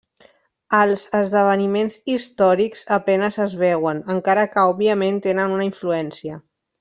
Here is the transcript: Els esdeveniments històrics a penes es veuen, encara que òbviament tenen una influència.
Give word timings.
Els 0.77 1.01
esdeveniments 1.19 1.97
històrics 2.15 2.81
a 2.97 2.99
penes 3.11 3.37
es 3.45 3.53
veuen, 3.63 4.01
encara 4.17 4.47
que 4.55 4.65
òbviament 4.75 5.21
tenen 5.31 5.55
una 5.59 5.69
influència. 5.73 6.41